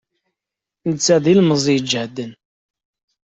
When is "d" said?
1.23-1.25